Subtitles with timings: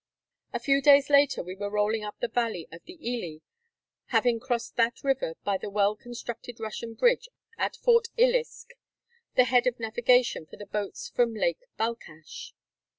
[0.51, 3.39] A few days later we were rolling up the valley of the Hi,
[4.07, 8.69] having crossed that river by the well constructed Russian bridge at Fort Iliysk,
[9.35, 12.53] the head of navigation for the boats from Lake Balkash.